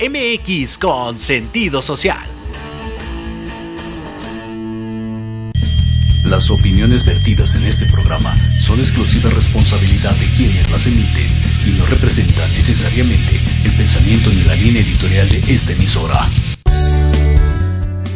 [0.00, 2.18] MX con sentido social.
[6.24, 11.28] Las opiniones vertidas en este programa son exclusiva responsabilidad de quienes las emiten
[11.66, 16.28] y no representan necesariamente el pensamiento ni la línea editorial de esta emisora.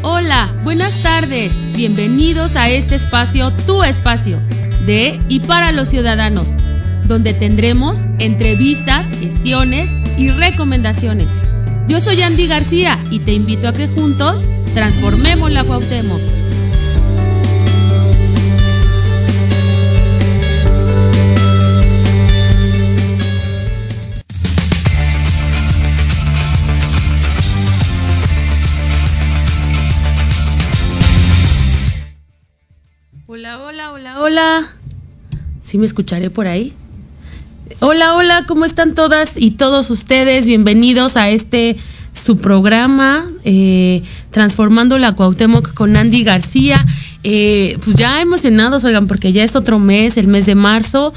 [0.03, 1.53] Hola, buenas tardes.
[1.77, 4.41] Bienvenidos a este espacio, tu espacio,
[4.85, 6.53] de y para los ciudadanos,
[7.05, 11.35] donde tendremos entrevistas, gestiones y recomendaciones.
[11.89, 14.45] Yo soy Andy García y te invito a que juntos
[14.75, 16.21] transformemos la Cuauhtémoc.
[33.27, 34.69] Hola, hola, hola, hola.
[35.63, 36.75] ¿Sí me escucharé por ahí?
[37.81, 40.47] Hola, hola, ¿cómo están todas y todos ustedes?
[40.47, 41.77] Bienvenidos a este
[42.13, 44.03] su programa eh,
[44.33, 46.85] Transformando la Cuauhtémoc con Andy García.
[47.23, 51.15] Eh, pues ya emocionados, oigan, porque ya es otro mes, el mes de marzo,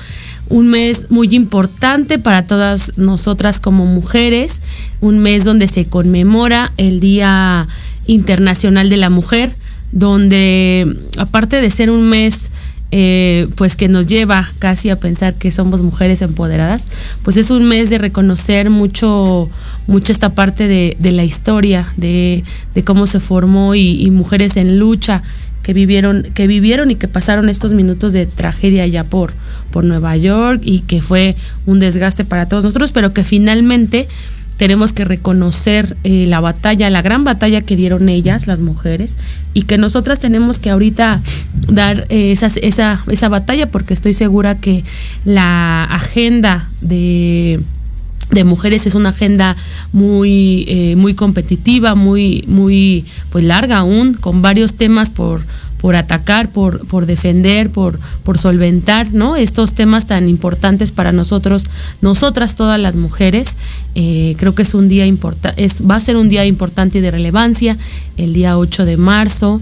[0.49, 4.61] un mes muy importante para todas nosotras como mujeres,
[4.99, 7.67] un mes donde se conmemora el Día
[8.05, 9.51] Internacional de la Mujer,
[9.91, 12.51] donde aparte de ser un mes
[12.91, 16.87] eh, pues que nos lleva casi a pensar que somos mujeres empoderadas,
[17.23, 19.49] pues es un mes de reconocer mucho,
[19.87, 22.43] mucho esta parte de, la historia, de,
[22.83, 25.23] cómo se formó y, mujeres en lucha
[25.63, 29.31] que vivieron, que vivieron y que pasaron estos minutos de tragedia ya por,
[29.71, 31.35] por Nueva York y que fue
[31.65, 34.07] un desgaste para todos nosotros, pero que finalmente
[34.61, 39.17] tenemos que reconocer eh, la batalla, la gran batalla que dieron ellas, las mujeres,
[39.55, 41.19] y que nosotras tenemos que ahorita
[41.67, 44.83] dar eh, esa, esa batalla porque estoy segura que
[45.25, 47.59] la agenda de
[48.29, 49.57] de mujeres es una agenda
[49.91, 55.41] muy eh, muy competitiva muy muy pues larga aún con varios temas por
[55.81, 59.35] por atacar, por, por defender, por, por solventar, ¿no?
[59.35, 61.65] Estos temas tan importantes para nosotros,
[62.01, 63.57] nosotras todas las mujeres.
[63.95, 67.09] Eh, creo que es un día importante, va a ser un día importante y de
[67.09, 67.77] relevancia,
[68.15, 69.59] el día 8 de marzo.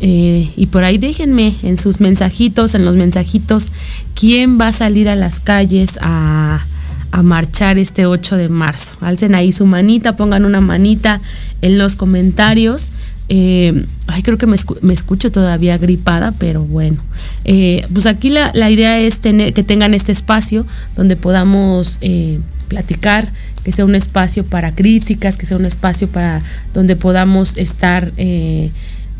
[0.00, 3.70] Eh, y por ahí déjenme en sus mensajitos, en los mensajitos,
[4.14, 6.64] quién va a salir a las calles a,
[7.12, 8.94] a marchar este 8 de marzo.
[9.00, 11.20] Alcen ahí su manita, pongan una manita
[11.62, 12.90] en los comentarios
[13.32, 14.56] eh, ay, creo que me,
[14.92, 16.96] escucho todavía gripada, pero bueno.
[17.44, 20.66] Eh, pues aquí la, idea es tener, que tengan este espacio
[20.96, 23.28] donde podamos eh, platicar,
[23.62, 26.42] que sea un espacio para críticas, que sea un espacio para
[26.74, 28.10] donde podamos estar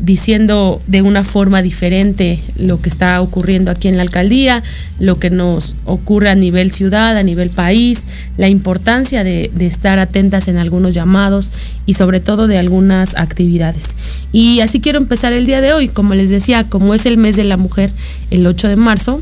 [0.01, 4.63] diciendo de una forma diferente lo que está ocurriendo aquí en la alcaldía,
[4.99, 8.05] lo que nos ocurre a nivel ciudad, a nivel país,
[8.37, 11.51] la importancia de, estar atentas en algunos llamados
[11.85, 13.95] y sobre todo de algunas actividades.
[14.31, 17.35] Y así quiero empezar el día de hoy, como les decía, como es el mes
[17.35, 17.91] de la mujer,
[18.31, 19.21] el 8 de marzo,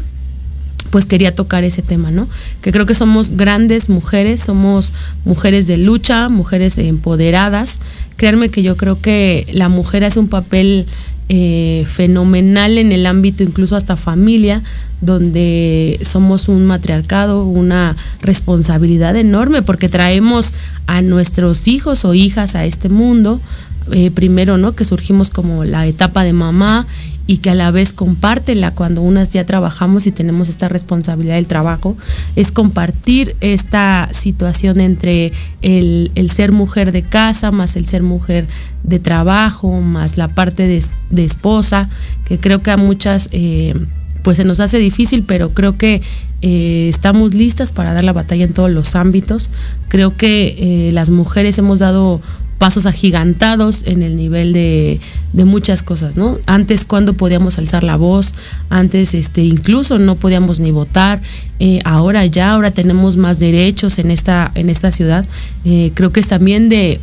[0.89, 2.27] pues quería tocar ese tema, ¿no?
[2.61, 4.91] Que creo que somos grandes mujeres, somos
[5.25, 7.79] mujeres de lucha, mujeres empoderadas.
[8.15, 10.87] Créanme que yo creo que la mujer hace un papel
[11.31, 14.63] eh, fenomenal en el ámbito incluso hasta familia,
[14.99, 20.53] donde somos un matriarcado, una responsabilidad enorme, porque traemos
[20.87, 23.39] a nuestros hijos o hijas a este mundo,
[23.91, 24.73] eh, primero, ¿no?
[24.73, 26.87] Que surgimos como la etapa de mamá
[27.29, 31.45] y que a la vez compártela cuando unas ya trabajamos y tenemos esta responsabilidad del
[31.45, 31.95] trabajo,
[32.35, 35.31] es compartir esta situación entre
[35.61, 38.47] el, ser mujer de casa más el ser mujer
[38.81, 41.87] de trabajo, más la parte de, esposa,
[42.25, 43.75] que creo que a muchas eh,
[44.23, 46.01] pues se nos hace difícil, pero creo que
[46.41, 49.51] eh, estamos listas para dar la batalla en todos los ámbitos.
[49.87, 52.21] Creo que eh, las mujeres hemos dado
[52.59, 54.99] pasos agigantados en el nivel de,
[55.33, 56.37] muchas cosas, ¿no?
[56.45, 58.35] Antes cuando podíamos alzar la voz,
[58.69, 61.21] antes este, incluso no podíamos ni votar,
[61.59, 65.25] eh, ahora ya, ahora tenemos más derechos en esta, en esta ciudad.
[65.65, 66.99] Eh, creo que es también de,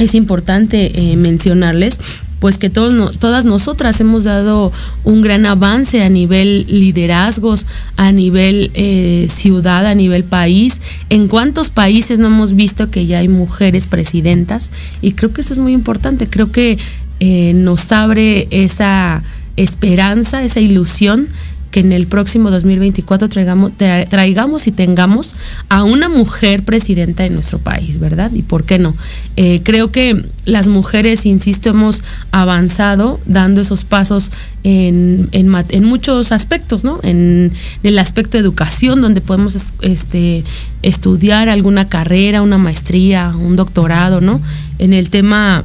[0.00, 2.00] es importante eh, mencionarles
[2.42, 4.72] pues que todas nosotras hemos dado
[5.04, 7.66] un gran avance a nivel liderazgos,
[7.96, 10.80] a nivel eh, ciudad, a nivel país.
[11.08, 14.72] ¿En cuántos países no hemos visto que ya hay mujeres presidentas?
[15.00, 16.26] Y creo que eso es muy importante.
[16.26, 16.78] Creo que
[17.20, 19.22] eh, nos abre esa
[19.54, 21.28] esperanza, esa ilusión
[21.72, 25.34] que en el próximo 2024 traigamos, traigamos y tengamos
[25.70, 28.30] a una mujer presidenta de nuestro país, ¿verdad?
[28.32, 28.94] ¿Y por qué no?
[29.36, 34.30] Eh, creo que las mujeres, insisto, hemos avanzado dando esos pasos
[34.64, 37.00] en, en, muchos aspectos, ¿no?
[37.02, 37.52] En,
[37.82, 40.44] el aspecto de educación, donde podemos este,
[40.82, 44.40] estudiar alguna carrera, una maestría, un doctorado, ¿no?
[44.78, 45.64] En el tema...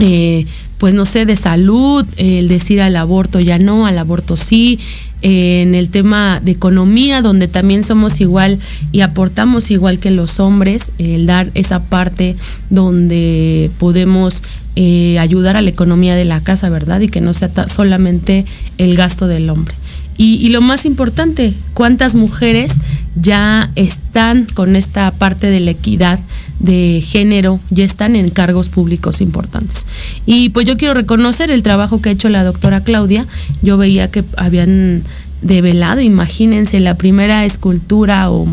[0.00, 0.44] Eh,
[0.84, 4.78] pues no sé, de salud, el decir al aborto ya no, al aborto sí,
[5.22, 8.58] en el tema de economía, donde también somos igual
[8.92, 12.36] y aportamos igual que los hombres, el dar esa parte
[12.68, 14.42] donde podemos
[14.76, 17.00] eh, ayudar a la economía de la casa, ¿verdad?
[17.00, 18.44] Y que no sea solamente
[18.76, 19.74] el gasto del hombre.
[20.18, 22.72] Y, lo más importante, ¿cuántas mujeres
[23.16, 26.20] ya están con esta parte de la equidad
[26.60, 29.86] de género, ya están en cargos públicos importantes?
[30.26, 33.26] Y pues yo quiero reconocer el trabajo que ha hecho la doctora Claudia.
[33.62, 35.02] Yo veía que habían
[35.44, 38.46] develado, imagínense, la primera escultura o,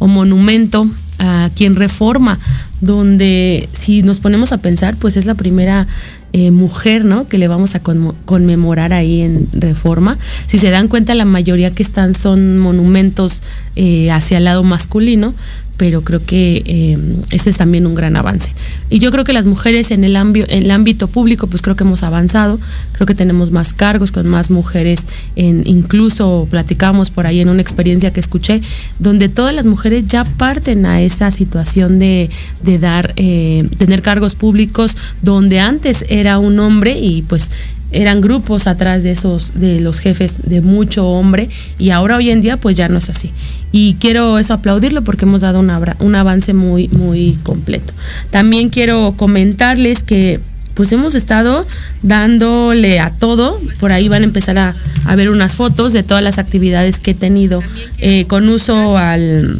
[0.00, 0.86] monumento
[1.18, 2.38] a quien reforma,
[2.80, 5.86] donde si nos ponemos a pensar, pues es la primera
[6.32, 7.26] eh, mujer, ¿no?
[7.26, 10.18] Que le vamos a conmemorar ahí en Reforma.
[10.46, 13.42] Si se dan cuenta, la mayoría que están son monumentos
[13.74, 15.34] eh, hacia el lado masculino,
[15.76, 16.98] pero creo que eh,
[17.30, 18.52] ese es también un gran avance.
[18.88, 21.84] Y yo creo que las mujeres en el, en el ámbito público, pues creo que
[21.84, 22.58] hemos avanzado,
[22.92, 25.06] creo que tenemos más cargos con más mujeres,
[25.36, 28.62] en, incluso platicamos por ahí en una experiencia que escuché,
[28.98, 32.30] donde todas las mujeres ya parten a esa situación de,
[32.62, 37.50] de dar, eh, tener cargos públicos, donde antes era un hombre y pues
[37.92, 42.40] eran grupos atrás de esos, de los jefes de mucho hombre, y ahora hoy en
[42.40, 43.32] día pues ya no es así.
[43.72, 47.92] Y quiero eso aplaudirlo porque hemos dado un avance muy, muy completo.
[48.30, 50.40] También quiero comentarles que
[50.76, 51.66] pues hemos estado
[52.02, 53.58] dándole a todo.
[53.80, 54.74] Por ahí van a empezar a,
[55.16, 57.62] ver unas fotos de todas las actividades que he tenido
[57.98, 59.58] eh, con uso al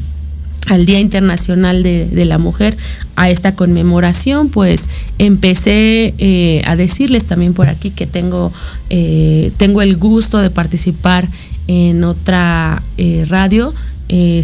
[0.66, 2.76] al Día Internacional de, la Mujer,
[3.14, 8.52] a esta conmemoración, pues empecé eh, a decirles también por aquí que tengo,
[8.90, 11.26] eh, tengo el gusto de participar
[11.68, 13.72] en otra eh, radio,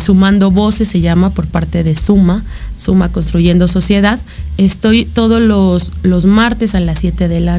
[0.01, 2.43] Sumando Voces se llama por parte de Suma,
[2.83, 4.19] Suma Construyendo Sociedad.
[4.59, 7.59] Estoy todos los, los martes a las 7 de la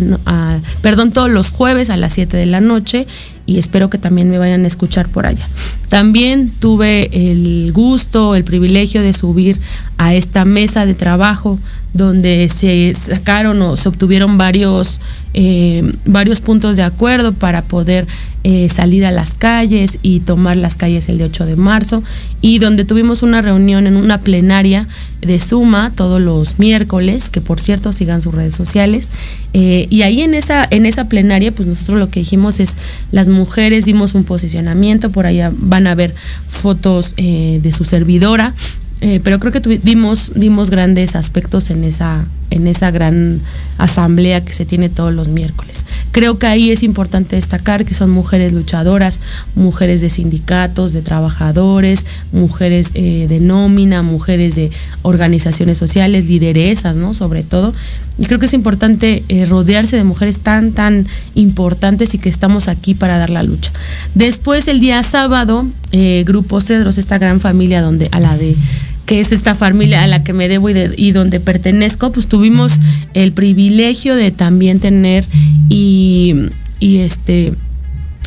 [0.81, 3.07] perdón, todos los jueves a las 7 de la noche
[3.45, 5.45] y espero que también me vayan a escuchar por allá.
[5.89, 9.57] También tuve el gusto, el privilegio de subir
[9.97, 11.59] a esta mesa de trabajo
[11.93, 14.99] donde se sacaron o se obtuvieron varios,
[15.33, 18.07] eh, varios puntos de acuerdo para poder
[18.43, 22.03] eh, salir a las calles y tomar las calles el de 8 de marzo
[22.41, 24.87] y donde tuvimos una reunión en una plenaria
[25.25, 29.09] de Suma todos los miércoles, que por cierto sigan sus redes sociales.
[29.53, 32.75] Eh, y ahí en esa, en esa plenaria, pues nosotros lo que dijimos es,
[33.11, 36.13] las mujeres dimos un posicionamiento, por allá van a ver
[36.47, 38.53] fotos eh, de su servidora,
[39.01, 43.41] eh, pero creo que dimos, dimos grandes aspectos en esa, en esa gran
[43.77, 45.82] asamblea que se tiene todos los miércoles.
[46.13, 49.19] Creo que ahí es importante destacar que son mujeres luchadoras,
[49.55, 57.15] mujeres de sindicatos, de trabajadores, mujeres eh, de nómina, mujeres de organizaciones sociales, lideresas, ¿no?
[57.15, 57.73] Sobre todo.
[58.19, 62.67] Y creo que es importante eh, rodearse de mujeres tan, tan importantes y que estamos
[62.67, 63.71] aquí para dar la lucha.
[64.13, 65.65] Después, el día sábado,
[66.25, 68.55] Grupo Cedros, esta gran familia donde a la de
[69.05, 72.73] que es esta familia a la que me debo y, donde pertenezco, pues tuvimos
[73.13, 75.25] el privilegio de también tener
[75.69, 77.53] y, este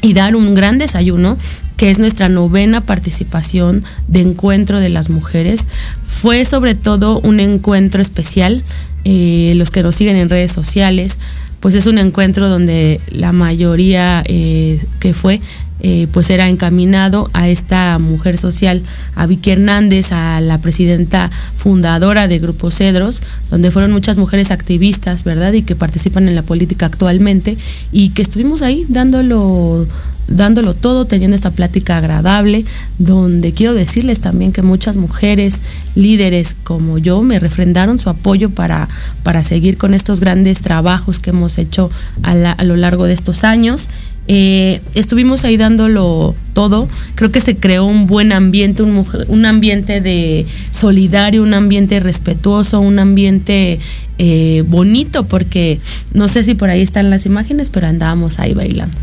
[0.02, 1.36] y dar un gran desayuno
[1.76, 5.66] que es nuestra novena participación de encuentro de las mujeres.
[6.04, 8.62] Fue sobre todo un encuentro especial,
[9.04, 11.18] eh, los que nos siguen en redes sociales,
[11.60, 15.40] pues es un encuentro donde la mayoría eh, que fue
[15.80, 18.82] eh, pues era encaminado a esta mujer social,
[19.14, 25.24] a Vicky Hernández, a la presidenta fundadora de Grupo Cedros, donde fueron muchas mujeres activistas,
[25.24, 25.52] ¿verdad?
[25.52, 27.58] Y que participan en la política actualmente
[27.92, 29.86] y que estuvimos ahí dándolo
[30.28, 32.64] dándolo todo, teniendo esta plática agradable,
[32.98, 35.60] donde quiero decirles también que muchas mujeres
[35.94, 38.88] líderes como yo me refrendaron su apoyo para,
[39.22, 41.90] para seguir con estos grandes trabajos que hemos hecho
[42.22, 43.88] a, a lo largo de estos años
[44.28, 46.88] eh, estuvimos ahí dándolo todo.
[47.14, 52.98] Creo que se creó un buen ambiente, un, ambiente de solidario, un ambiente respetuoso, un
[52.98, 53.78] ambiente
[54.18, 55.78] eh, bonito, porque
[56.12, 58.96] no sé si por ahí están las imágenes, pero andábamos ahí bailando.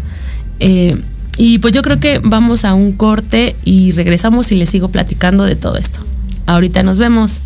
[0.59, 0.97] Eh,
[1.37, 5.45] y pues yo creo que vamos a un corte y regresamos y les sigo platicando
[5.45, 5.99] de todo esto.
[6.45, 7.41] Ahorita nos vemos.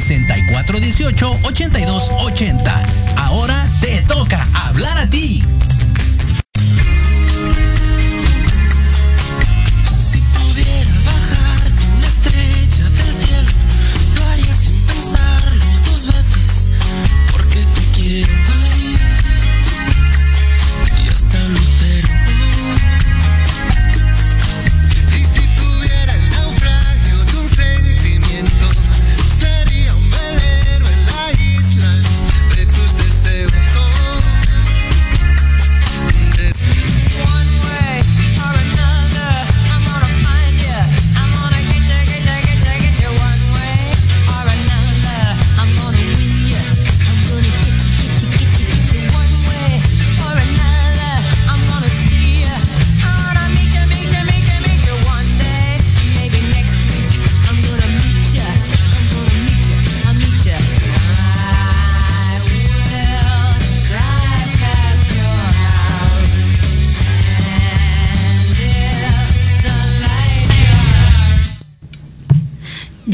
[0.00, 2.72] 6418-8280.
[3.16, 5.42] Ahora te toca hablar a ti.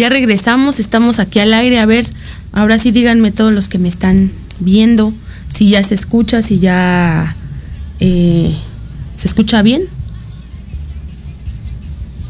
[0.09, 1.79] Regresamos, estamos aquí al aire.
[1.79, 2.07] A ver,
[2.53, 5.13] ahora sí díganme todos los que me están viendo,
[5.53, 7.35] si ya se escucha, si ya
[8.01, 8.57] eh,
[9.15, 9.83] se escucha bien.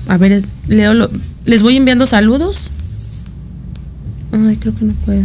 [0.09, 1.11] A ver, Leo,
[1.45, 2.71] les voy enviando saludos.
[4.33, 5.25] Ay, creo que no puedo.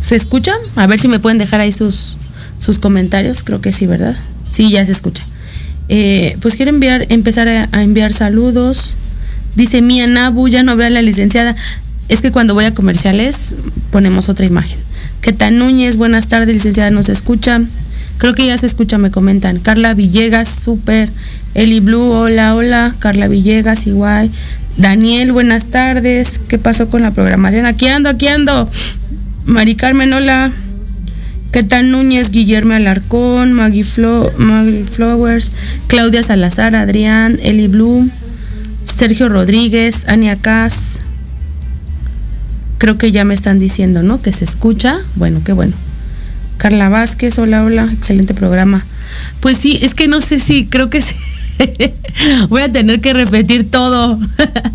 [0.00, 0.52] ¿Se escucha?
[0.76, 2.16] A ver si me pueden dejar ahí sus,
[2.58, 3.42] sus comentarios.
[3.42, 4.16] Creo que sí, ¿verdad?
[4.50, 5.24] Sí, ya se escucha.
[5.88, 8.96] Eh, pues quiero enviar, empezar a enviar saludos.
[9.56, 11.56] Dice Mía Nabu, ya no veo a la licenciada.
[12.08, 13.56] Es que cuando voy a comerciales
[13.90, 14.78] ponemos otra imagen.
[15.38, 17.60] tal Núñez, buenas tardes, licenciada, ¿nos escucha?
[18.18, 19.58] Creo que ya se escucha, me comentan.
[19.60, 21.08] Carla Villegas, súper.
[21.54, 22.94] Eli Blue, hola, hola.
[22.98, 24.30] Carla Villegas, igual.
[24.76, 26.38] Daniel, buenas tardes.
[26.48, 27.64] ¿Qué pasó con la programación?
[27.64, 28.68] Aquí ando, aquí ando.
[29.46, 30.52] Mari Carmen, hola.
[31.50, 33.84] ¿Qué tal Núñez, Guillermo Alarcón, Maggie,
[34.36, 35.50] Maggie Flowers,
[35.88, 38.08] Claudia Salazar, Adrián, Eli Blue.
[38.84, 41.00] Sergio Rodríguez, Ania Cas.
[42.78, 44.20] Creo que ya me están diciendo, ¿no?
[44.20, 44.98] Que se escucha.
[45.16, 45.74] Bueno, qué bueno.
[46.56, 48.84] Carla Vázquez, hola, hola, excelente programa.
[49.40, 51.02] Pues sí, es que no sé si, creo que.
[52.48, 54.18] Voy a tener que repetir todo.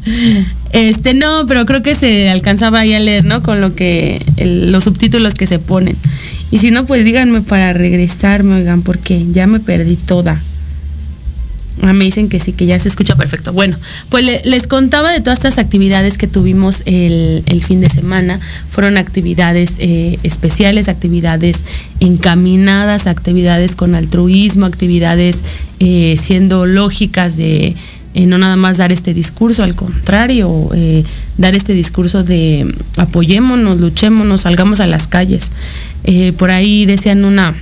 [0.71, 3.41] este, no, pero creo que se alcanzaba ahí a leer, ¿no?
[3.41, 5.95] Con lo que, los subtítulos que se ponen.
[6.51, 10.39] Y si no, pues díganme para regresarme, oigan, porque ya me perdí toda.
[11.85, 13.53] Ah, me dicen que sí, que ya se escucha perfecto.
[13.53, 13.77] Bueno,
[14.09, 18.39] pues les contaba de todas estas actividades que tuvimos el, fin de semana.
[18.71, 21.63] Fueron actividades eh, especiales, actividades
[21.99, 25.43] encaminadas, actividades con altruismo, actividades
[25.79, 27.75] eh, siendo lógicas de
[28.15, 30.69] eh, no nada más dar este discurso, al contrario,
[31.37, 35.51] dar este discurso de apoyémonos, luchémonos, salgamos a las calles.
[36.37, 37.53] por ahí decían una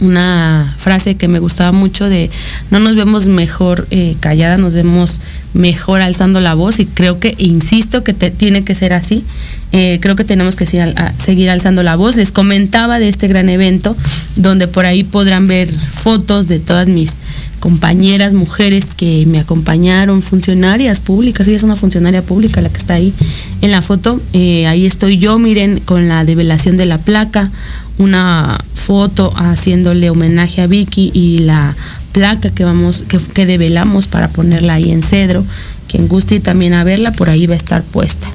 [0.00, 2.30] una frase que me gustaba mucho de
[2.70, 5.20] no nos vemos mejor eh, callada, nos vemos
[5.54, 9.24] mejor alzando la voz y creo que, insisto, que tiene que ser así.
[9.72, 12.16] Eh, creo que tenemos que seguir, alzando la voz.
[12.16, 13.94] Les comentaba de este gran evento
[14.36, 17.14] donde por ahí podrán ver fotos de todas mis
[17.60, 22.94] compañeras, mujeres que me acompañaron, funcionarias públicas, ella es una funcionaria pública la que está
[22.94, 23.12] ahí
[23.62, 27.50] en la foto, eh, ahí estoy yo, miren, con la develación de la placa,
[27.98, 31.76] una foto haciéndole homenaje a Vicky y la
[32.12, 35.44] placa que vamos que, que develamos para ponerla ahí en cedro.
[35.88, 38.30] Quien guste y también a verla por ahí va a estar puesta.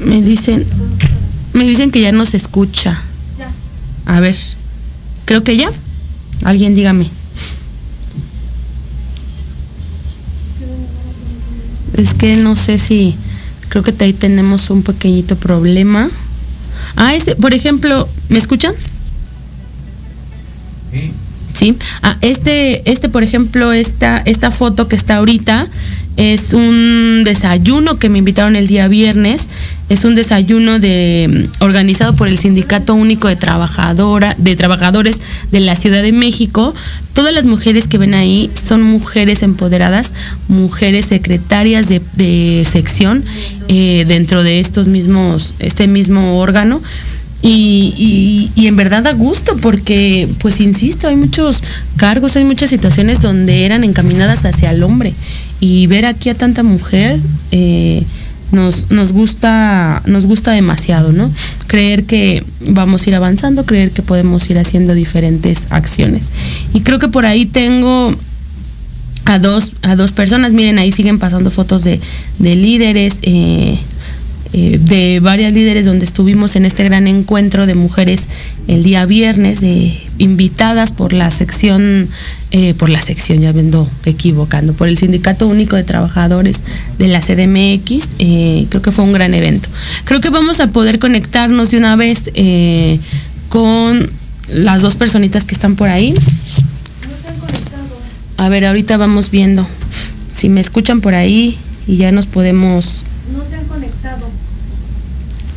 [0.00, 0.66] Me dicen
[1.52, 3.00] me dicen que ya no se escucha.
[4.06, 4.34] A ver
[5.24, 5.70] creo que ya.
[6.42, 7.08] Alguien dígame.
[11.96, 13.14] Es que no sé si
[13.68, 16.10] creo que ahí tenemos un pequeñito problema.
[16.96, 18.74] Ah este por ejemplo me escuchan
[21.54, 21.76] Sí.
[22.02, 25.68] Ah, este, este, por ejemplo, esta, esta foto que está ahorita
[26.16, 29.48] es un desayuno que me invitaron el día viernes.
[29.88, 35.20] Es un desayuno de, organizado por el Sindicato Único de, Trabajadora, de Trabajadores
[35.52, 36.74] de la Ciudad de México.
[37.12, 40.12] Todas las mujeres que ven ahí son mujeres empoderadas,
[40.48, 43.24] mujeres secretarias de, de sección
[43.68, 46.80] eh, dentro de estos mismos, este mismo órgano.
[47.46, 51.62] Y, y, y, en verdad da gusto porque, pues insisto, hay muchos
[51.98, 55.12] cargos, hay muchas situaciones donde eran encaminadas hacia el hombre.
[55.60, 57.20] Y ver aquí a tanta mujer
[57.52, 58.02] eh,
[58.50, 61.30] nos, nos, gusta, nos gusta demasiado, ¿no?
[61.66, 66.32] Creer que vamos a ir avanzando, creer que podemos ir haciendo diferentes acciones.
[66.72, 68.14] Y creo que por ahí tengo
[69.26, 72.00] a dos, a dos personas, miren, ahí siguen pasando fotos de,
[72.38, 73.18] de líderes.
[73.20, 73.78] Eh,
[74.56, 78.28] eh, de varias líderes donde estuvimos en este gran encuentro de mujeres
[78.68, 82.08] el día viernes, de invitadas por la sección,
[82.52, 86.62] eh, por la sección, ya vendo equivocando, por el Sindicato Único de Trabajadores
[86.98, 88.10] de la CDMX.
[88.20, 89.68] Eh, creo que fue un gran evento.
[90.04, 92.30] Creo que vamos a poder conectarnos de una vez
[93.48, 94.08] con
[94.46, 96.14] las dos personitas que están por ahí.
[98.36, 99.66] A ver, ahorita vamos viendo.
[100.32, 103.03] Si me escuchan por ahí y ya nos podemos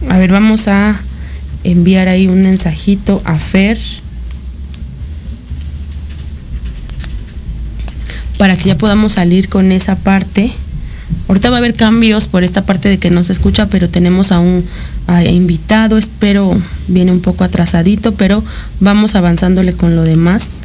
[0.09, 0.95] A ver, vamos a
[1.63, 3.77] enviar ahí un mensajito a Fer.
[8.37, 10.51] Para que ya podamos salir con esa parte.
[11.27, 14.31] Ahorita va a haber cambios por esta parte de que no se escucha, pero tenemos
[14.31, 14.65] a un
[15.29, 15.97] invitado.
[15.97, 18.43] Espero viene un poco atrasadito, pero
[18.79, 20.61] vamos avanzándole con lo demás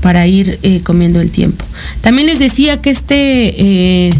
[0.00, 1.64] para ir eh, comiendo el tiempo.
[2.00, 4.10] También les decía que este, eh,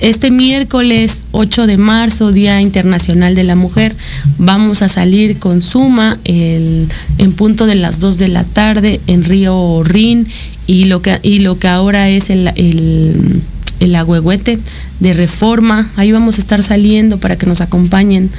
[0.00, 3.94] este miércoles 8 de marzo, Día Internacional de la Mujer,
[4.38, 6.88] vamos a salir con Suma en
[7.36, 10.26] punto de las 2 de la tarde en Río Rin
[10.66, 13.42] y lo que, y lo que ahora es el, el
[13.82, 14.58] el agüehuete
[15.00, 15.90] de reforma.
[15.96, 18.30] Ahí vamos a estar saliendo para que nos acompañen.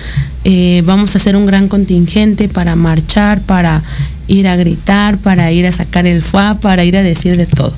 [0.45, 3.83] Eh, vamos a hacer un gran contingente para marchar, para
[4.27, 7.73] ir a gritar, para ir a sacar el FUA, para ir a decir de todo.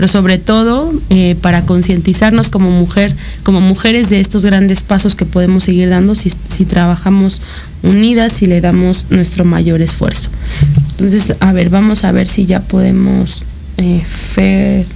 [0.00, 5.26] Pero sobre todo eh, para concientizarnos como mujer, como mujeres de estos grandes pasos que
[5.26, 7.42] podemos seguir dando si, si trabajamos
[7.82, 10.30] unidas y le damos nuestro mayor esfuerzo.
[10.92, 13.44] Entonces, a ver, vamos a ver si ya podemos.
[13.76, 14.86] Eh, Fer,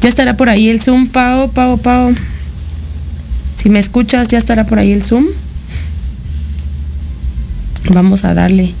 [0.00, 2.14] ya estará por ahí el Zoom, Pao, Pao, Pao.
[3.56, 5.26] Si me escuchas, ya estará por ahí el Zoom.
[7.92, 8.72] Vamos a darle.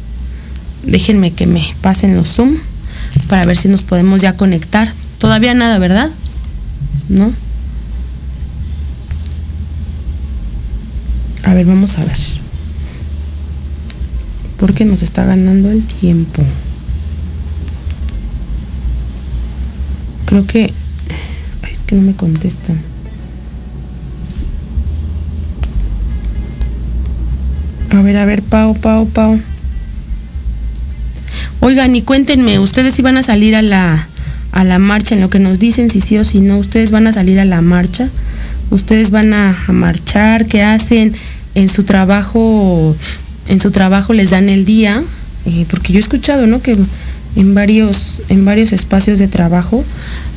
[0.86, 2.56] Déjenme que me pasen los Zoom
[3.30, 4.92] para ver si nos podemos ya conectar.
[5.20, 6.10] Todavía nada, ¿verdad?
[7.08, 7.32] ¿No?
[11.44, 12.16] A ver, vamos a ver.
[14.58, 16.42] Porque nos está ganando el tiempo.
[20.26, 22.80] Creo que es que no me contestan.
[27.90, 29.40] A ver, a ver, Pau, Pau, Pau.
[31.62, 34.06] Oigan, y cuéntenme, ¿ustedes iban a salir a la,
[34.52, 35.14] a la marcha?
[35.14, 37.44] En lo que nos dicen, si sí o si no, ¿ustedes van a salir a
[37.44, 38.08] la marcha?
[38.70, 40.46] ¿Ustedes van a, marchar?
[40.46, 41.14] ¿Qué hacen?
[41.54, 42.96] En su trabajo,
[43.48, 45.02] en su trabajo les dan el día,
[45.44, 46.62] eh, porque yo he escuchado, ¿no?
[46.62, 46.76] Que
[47.36, 49.84] en varios, en varios espacios de trabajo,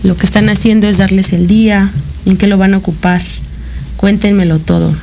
[0.04, 1.90] lo que están haciendo es darles el día,
[2.26, 3.22] en qué lo van a ocupar.
[3.96, 4.94] Cuéntenmelo todo.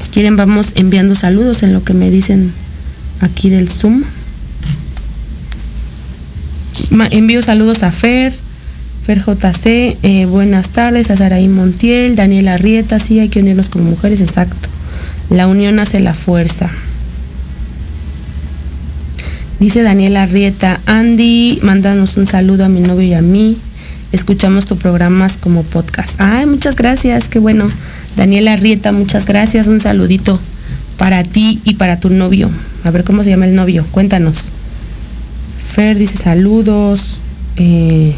[0.00, 2.52] Si quieren vamos enviando saludos en lo que me dicen
[3.20, 4.04] aquí del Zoom.
[6.90, 8.32] Envío saludos a Fer,
[9.04, 13.90] Fer JC, eh, buenas tardes, a Saraí Montiel, Daniela Arrieta, sí, hay que unirnos como
[13.90, 14.68] mujeres, exacto.
[15.30, 16.70] La unión hace la fuerza.
[19.58, 23.56] Dice Daniela Arrieta, Andy, mándanos un saludo a mi novio y a mí.
[24.12, 26.20] Escuchamos tu programas como podcast.
[26.20, 27.68] Ay, muchas gracias, qué bueno.
[28.16, 29.66] Daniela Arrieta, muchas gracias.
[29.66, 30.38] Un saludito
[30.98, 32.50] para ti y para tu novio.
[32.84, 34.52] A ver cómo se llama el novio, cuéntanos.
[35.76, 37.20] Fer dice saludos.
[37.56, 38.14] Eh,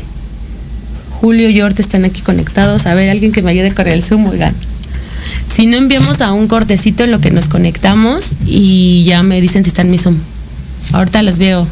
[1.10, 2.86] Julio y Orte están aquí conectados.
[2.86, 4.54] A ver, alguien que me ayude con el Zoom, oigan.
[5.52, 9.64] Si no enviamos a un cortecito en lo que nos conectamos y ya me dicen
[9.64, 10.18] si está en mi Zoom.
[10.92, 11.66] Ahorita los veo.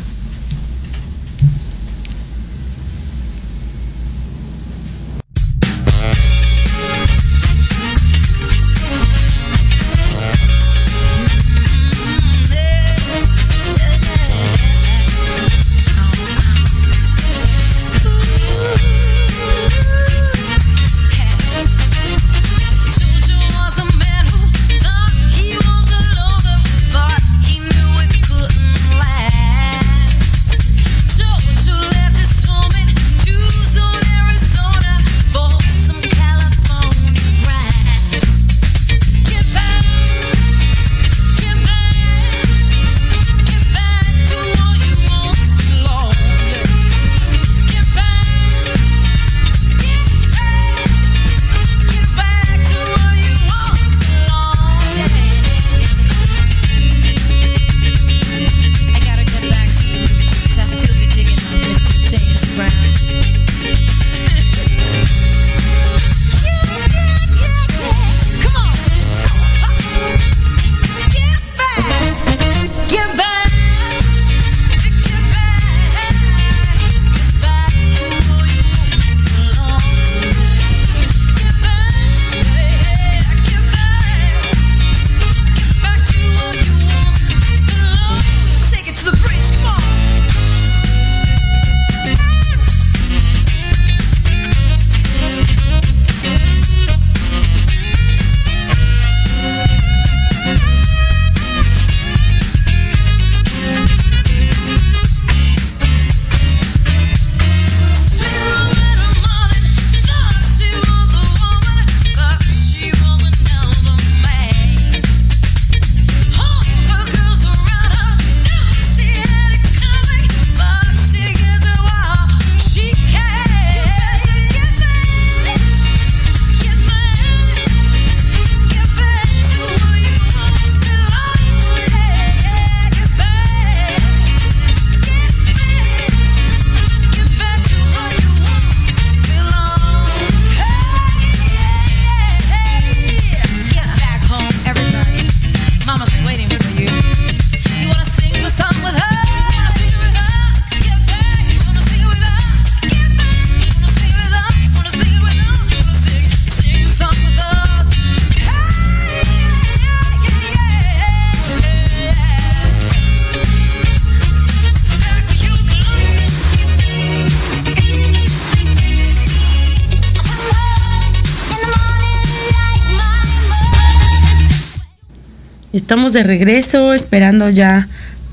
[175.87, 177.87] Estamos de regreso esperando ya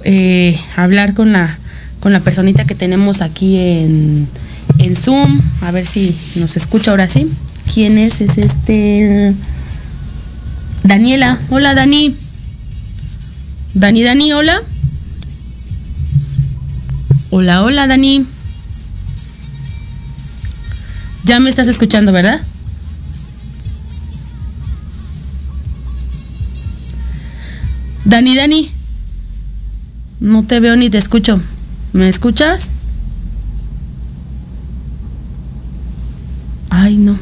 [0.04, 1.60] eh, hablar con la,
[2.00, 4.28] con la personita que tenemos aquí en,
[4.80, 5.40] en Zoom.
[5.62, 7.30] A ver si nos escucha ahora sí.
[7.72, 8.22] ¿Quién es?
[8.22, 9.36] Es este...
[10.82, 11.38] Daniela.
[11.52, 12.16] Hola, Dani.
[13.76, 14.60] Dani, Dani, hola.
[17.30, 18.26] Hola, hola, Dani.
[21.26, 22.42] Ya me estás escuchando, ¿verdad?
[28.06, 28.70] Dani, Dani.
[30.20, 31.40] No te veo ni te escucho.
[31.94, 32.70] ¿Me escuchas?
[36.70, 37.18] Ay, no.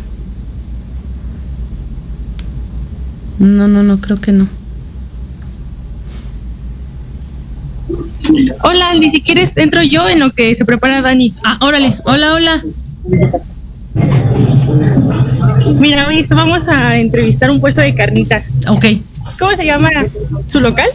[3.40, 4.48] No, no, no, creo que no.
[8.64, 11.34] Hola, ni si quieres entro yo en lo que se prepara Dani.
[11.44, 11.94] Ah, órale.
[12.06, 12.64] Hola, hola.
[15.80, 18.46] Mira, Miss, vamos a entrevistar un puesto de carnitas.
[18.68, 18.86] Ok.
[19.40, 19.90] ¿Cómo se llama
[20.48, 20.90] su local?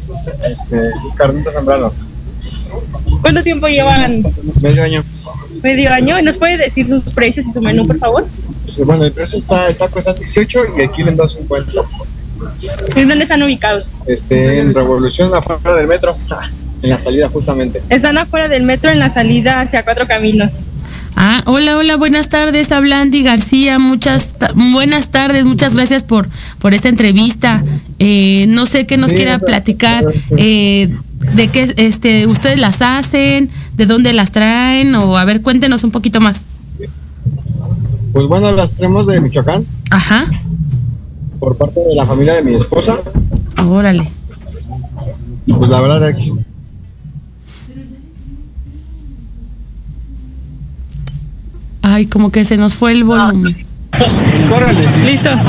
[0.49, 1.93] Este, Carnita Zambrano.
[3.21, 4.23] ¿Cuánto tiempo llevan?
[4.61, 5.05] Medio año.
[5.63, 6.21] Medio año.
[6.23, 8.27] ¿Nos puede decir sus precios y su menú, por favor?
[8.65, 11.87] Pues, bueno, el precio está, el taco está en 18 y el kilo en 2.50.
[12.97, 13.93] ¿En dónde están ubicados?
[14.07, 16.17] Este, en Revolución, afuera del metro,
[16.83, 17.83] en la salida justamente.
[17.89, 20.55] Están afuera del metro en la salida hacia Cuatro Caminos.
[21.19, 26.75] Ah, hola, hola, buenas tardes, habla Andy García, muchas buenas tardes, muchas gracias por, por
[26.75, 27.65] esta entrevista.
[27.99, 30.05] Eh, no sé qué nos Sí, quiera platicar,
[30.37, 30.91] eh,
[31.35, 35.91] de qué este, ustedes las hacen, de dónde las traen, o a ver, cuéntenos un
[35.91, 36.47] poquito más.
[38.13, 40.25] Pues bueno, las tenemos de Michoacán Ajá,
[41.39, 42.97] por parte de la familia de mi esposa.
[43.67, 44.09] órale.
[45.47, 46.33] Y pues la verdad, aquí-
[51.83, 53.57] Ay, como que se nos fue el volumen.
[54.51, 55.11] córrele.
[55.11, 55.31] Listo.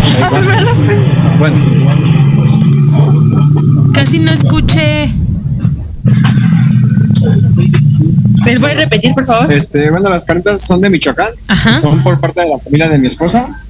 [1.40, 1.56] Bueno,
[4.08, 5.10] Casi no escuché.
[8.46, 9.52] ¿Les voy a repetir, por favor?
[9.52, 11.32] este, bueno, las carnitas son de Michoacán.
[11.50, 13.62] Ajá, Son por parte de la familia de mi esposa.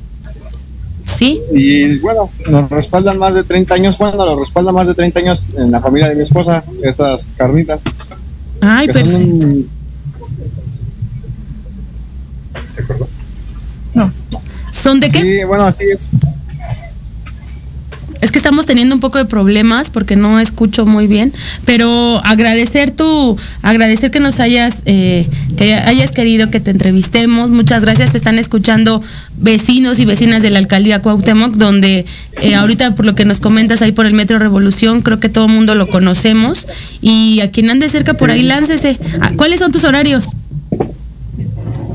[1.06, 1.42] sí.
[1.56, 3.98] Y bueno, nos respaldan más de 30 años.
[3.98, 7.80] Bueno, nos respaldan más de 30 años en la familia de mi esposa, estas carnitas.
[8.62, 9.48] Ay, que son perfecto.
[9.48, 9.70] un-
[12.70, 13.08] ¿Se acordó?
[13.96, 14.14] No.
[14.72, 15.20] ¿Son de qué?
[15.20, 16.10] Sí, bueno, así es.
[18.22, 21.34] Es que estamos teniendo un poco de problemas porque no escucho muy bien,
[21.66, 27.50] pero agradecer tu, agradecer que nos hayas, eh, que hayas querido que te entrevistemos.
[27.50, 28.12] Muchas gracias.
[28.12, 29.04] Te están escuchando
[29.38, 32.06] vecinos y vecinas de la alcaldía Cuauhtémoc, donde
[32.42, 35.46] eh, ahorita por lo que nos comentas ahí por el Metro Revolución, creo que todo
[35.46, 36.68] el mundo lo conocemos
[37.02, 38.98] y a quien ande cerca por ahí láncese.
[39.22, 40.30] Ah, ¿Cuáles son tus horarios?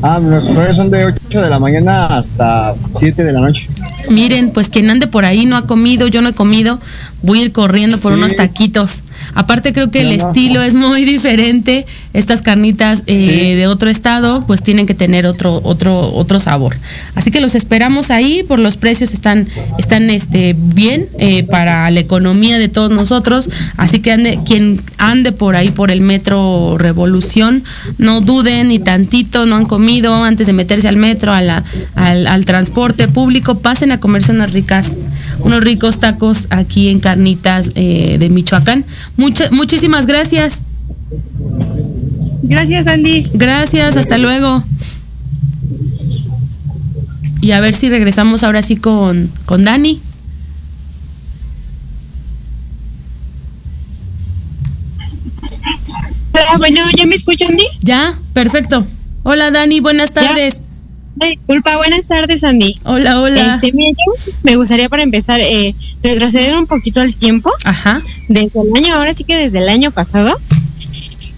[0.02, 3.68] Ah, nuestros horarios son de 8 de la mañana hasta 7 de la noche.
[4.08, 6.80] Miren, pues quien ande por ahí no ha comido, yo no he comido,
[7.22, 8.18] voy a ir corriendo por Sí.
[8.18, 9.02] unos taquitos.
[9.34, 10.26] Aparte creo que el no.
[10.28, 11.86] estilo es muy diferente.
[12.12, 13.54] Estas carnitas eh, Sí.
[13.56, 16.76] de otro estado, pues tienen que tener otro otro otro sabor.
[17.14, 18.42] Así que los esperamos ahí.
[18.42, 23.48] Por los precios están están este bien eh, para la economía de todos nosotros.
[23.76, 27.62] Así que ande quien ande por ahí por el metro Revolución,
[27.98, 32.26] no duden ni tantito, no han comido antes de meterse al metro, a la- al,
[32.26, 34.96] al transporte público, pasen a comerse unas ricas
[35.40, 38.84] unos ricos tacos aquí en Carnitas eh, de Michoacán.
[39.16, 40.58] Mucha- muchísimas gracias.
[42.42, 43.26] Gracias, Andy.
[43.34, 44.62] Gracias, hasta luego.
[47.40, 50.00] Y a ver si regresamos ahora sí con, con Dani.
[56.34, 57.66] Ah, bueno, ¿ya me escuchan, Andy?
[57.82, 58.86] Ya, perfecto.
[59.22, 60.62] Hola Dani, buenas tardes.
[61.14, 62.78] Disculpa, buenas tardes, Andy.
[62.84, 63.54] Hola, hola.
[63.54, 63.96] Este, mira,
[64.42, 68.00] me gustaría para empezar eh, retroceder un poquito al tiempo, Ajá.
[68.28, 70.34] desde el año, ahora sí que desde el año pasado,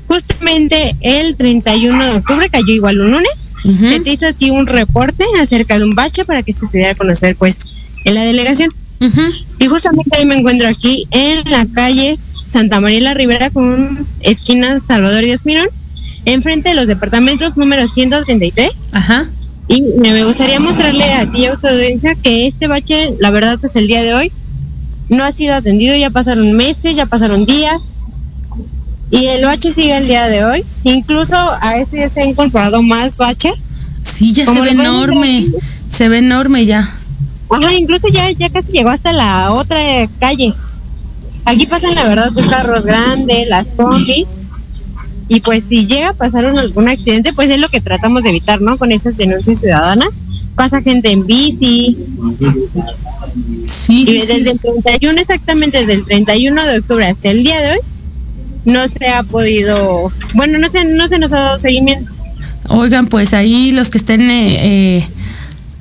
[0.06, 3.48] justamente el 31 de octubre cayó igual un lunes,
[3.88, 6.76] se te hizo a ti un reporte acerca de un bache para que se se
[6.78, 7.64] diera a conocer pues
[8.04, 8.70] en la delegación.
[9.00, 9.22] ujú.
[9.58, 14.78] Y justamente ahí me encuentro aquí en la calle Santa María la Ribera con esquina
[14.80, 15.66] Salvador Díaz Mirón,
[16.26, 18.88] enfrente de los departamentos número 133.
[18.92, 19.26] Ajá.
[19.66, 23.76] Y me gustaría mostrarle a ti, a tu audiencia, que este bache, la verdad es
[23.76, 24.32] el día de hoy,
[25.08, 27.94] no ha sido atendido, ya pasaron meses, ya pasaron días,
[29.10, 30.64] y el bache sigue el día de hoy.
[30.82, 33.78] Incluso a ese ya se han incorporado más baches.
[34.02, 35.46] Sí, ya se ve enorme.
[35.88, 36.92] Se ve enorme ya.
[37.50, 39.78] Ajá, incluso ya, ya casi llegó hasta la otra
[40.18, 40.52] calle.
[41.44, 44.26] Aquí pasan, la verdad, los carros grandes, las combis.
[45.28, 48.30] Y pues si llega a pasar un, algún accidente, pues es lo que tratamos de
[48.30, 48.76] evitar, ¿no?
[48.76, 50.10] Con esas denuncias ciudadanas.
[50.54, 51.96] Pasa gente en bici,
[53.68, 54.50] Sí, y desde sí.
[54.50, 57.78] el 31, exactamente desde el 31 de octubre hasta el día de hoy,
[58.64, 62.10] no se ha podido, bueno, no se, no se nos ha dado seguimiento.
[62.68, 65.08] Oigan, pues ahí los que estén eh, eh,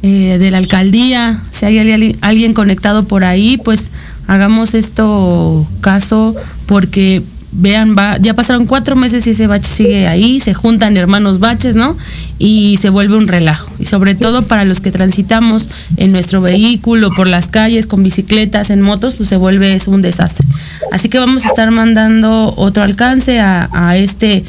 [0.02, 3.92] eh, de la alcaldía, si hay alguien, alguien conectado por ahí, pues
[4.28, 6.36] hagamos esto caso
[6.68, 7.22] porque
[7.56, 11.76] vean, va, ya pasaron cuatro meses y ese bache sigue ahí, se juntan hermanos baches,
[11.76, 11.98] ¿no?
[12.40, 13.70] Y se vuelve un relajo.
[13.80, 18.70] Y sobre todo para los que transitamos en nuestro vehículo, por las calles, con bicicletas,
[18.70, 20.46] en motos, pues se vuelve eso un desastre.
[20.92, 24.44] Así que vamos a estar mandando otro alcance a, a este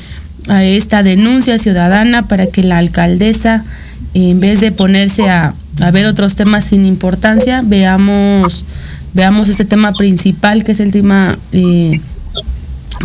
[0.49, 3.64] a esta denuncia ciudadana para que la alcaldesa,
[4.12, 8.67] en vez de ponerse a, a ver otros temas sin importancia, veamos,
[9.14, 12.01] veamos este tema principal, que es el tema eh,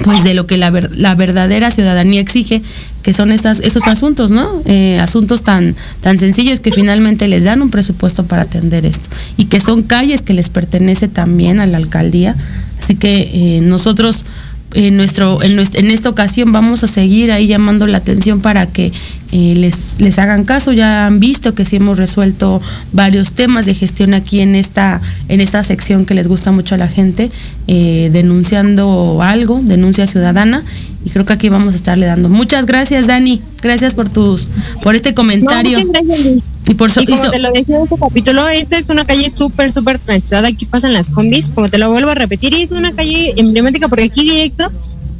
[0.10, 2.63] pues de lo que la, la verdadera ciudadanía exige,
[3.04, 4.63] que son estos asuntos, ¿no?
[4.65, 9.08] Eh, asuntos tan, tan sencillos que finalmente les dan un presupuesto para atender esto.
[9.38, 12.36] Y que son calles que les pertenece también a la alcaldía.
[12.82, 14.26] Así que eh, nosotros
[14.74, 18.92] en nuestro en, en esta ocasión vamos a seguir ahí llamando la atención para que
[19.32, 20.74] eh, les, les hagan caso.
[20.74, 22.62] Ya han visto que sí hemos resuelto
[22.94, 26.78] varios temas de gestión aquí en esta, en esta sección que les gusta mucho a
[26.78, 27.30] la gente,
[27.68, 30.64] eh, denunciando algo, denuncia ciudadana.
[31.06, 32.28] Y creo que aquí vamos a estarle dando.
[32.30, 33.42] Muchas gracias, Dani.
[33.62, 34.48] Gracias por tus,
[34.84, 35.78] por este No, comentario.
[35.80, 36.44] muchas gracias.
[36.70, 39.06] Y por so- Y y como te lo decía en este capítulo, esta es una
[39.06, 40.48] calle súper, súper transitada.
[40.48, 42.54] Aquí pasan las combis, como te lo vuelvo a repetir.
[42.54, 44.70] Y es una calle emblemática porque aquí directo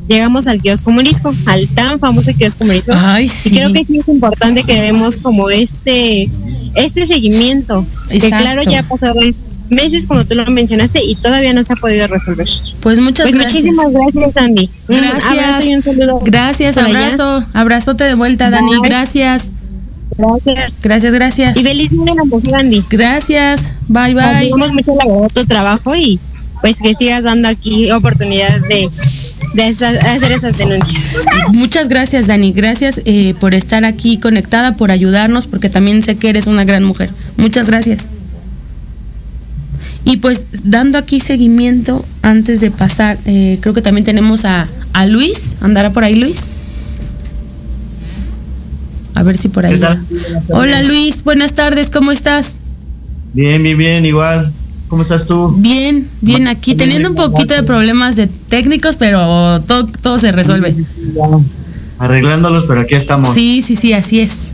[0.08, 2.94] llegamos al kiosco Morisco, al tan famoso kiosco Morisco.
[2.96, 6.30] Ay, Y creo que sí es importante que demos como este
[6.76, 7.86] este seguimiento.
[8.10, 9.36] Que claro, ya pasaron
[9.70, 12.48] meses, como tú lo mencionaste, y todavía no se ha podido resolver.
[12.80, 13.66] Pues muchas Pues gracias.
[13.66, 14.70] muchísimas gracias, Andy.
[14.88, 15.26] Un Gracias.
[15.26, 16.20] abrazo y un saludo.
[16.26, 17.06] Gracias, por allá.
[17.14, 18.80] abrazo, abrazote de vuelta, Dani.
[18.80, 18.90] Bye.
[18.90, 19.52] Gracias,
[20.20, 20.74] Gracias.
[20.84, 21.58] gracias, gracias.
[21.58, 22.84] Y feliz día Andy.
[22.90, 24.24] Gracias, bye, bye.
[24.24, 26.20] Admiramos mucho la verdad tu trabajo y
[26.62, 28.90] pues que sigas dando aquí oportunidad de,
[29.54, 31.16] de hacer esas denuncias.
[31.54, 32.52] Muchas gracias, Dani.
[32.52, 36.84] Gracias eh, por estar aquí conectada, por ayudarnos, porque también sé que eres una gran
[36.84, 37.10] mujer.
[37.38, 38.10] Muchas gracias.
[40.04, 45.06] Y pues dando aquí seguimiento, antes de pasar, eh, creo que también tenemos a, a
[45.06, 45.56] Luis.
[45.62, 46.48] ¿Andará por ahí Luis?
[49.20, 49.82] A ver si por ahí.
[50.48, 52.62] Hola Luis, buenas tardes, ¿cómo estás?
[53.34, 54.50] Bien, bien, bien, igual.
[54.88, 55.54] ¿Cómo estás tú?
[55.58, 60.74] Bien, bien aquí, teniendo un poquito de problemas de técnicos, pero todo, todo se resuelve.
[61.98, 63.34] Arreglándolos, pero aquí estamos.
[63.34, 64.52] Sí, sí, sí, así es.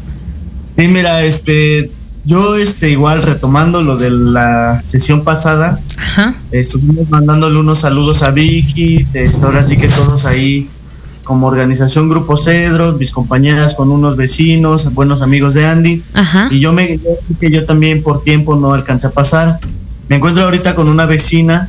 [0.75, 1.91] Sí, mira, este,
[2.25, 6.33] yo, este, igual retomando lo de la sesión pasada, Ajá.
[6.51, 10.67] estuvimos mandándole unos saludos a Vicky, este, ahora sí que todos ahí,
[11.25, 16.47] como organización Grupo Cedros, mis compañeras con unos vecinos, buenos amigos de Andy, Ajá.
[16.51, 16.97] y yo me
[17.39, 19.59] que yo también por tiempo no alcancé a pasar.
[20.07, 21.67] Me encuentro ahorita con una vecina,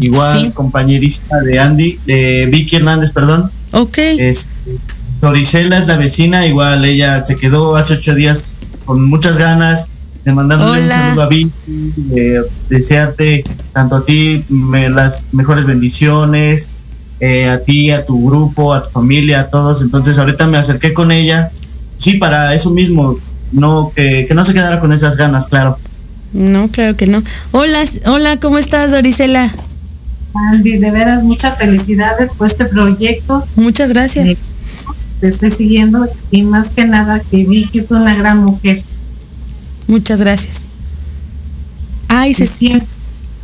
[0.00, 0.50] igual Sí.
[0.52, 3.50] compañerista de Andy, de Vicky Hernández, perdón.
[3.72, 3.98] Ok.
[3.98, 4.48] Este,
[5.20, 9.86] Dorisela es la vecina, igual ella se quedó hace ocho días con muchas ganas
[10.24, 11.50] de mandarle un saludo a Vicky,
[11.96, 13.44] de desearte
[13.74, 16.70] tanto a ti me- las mejores bendiciones,
[17.20, 19.82] eh, a ti, a tu grupo, a tu familia, a todos.
[19.82, 21.50] Entonces ahorita me acerqué con ella,
[21.96, 23.18] sí, para eso mismo,
[23.52, 25.78] no que, que no se quedara con esas ganas, claro.
[26.32, 27.22] No, claro que no.
[27.52, 29.54] Hola, hola, ¿cómo estás, Dorisela?
[30.34, 33.46] Andy, de veras muchas felicidades por este proyecto.
[33.54, 34.38] Muchas gracias.
[35.20, 38.82] Te estoy siguiendo y más que nada que vi que fue una gran mujer.
[39.86, 40.62] Muchas gracias.
[42.08, 42.88] Ay, se, siempre,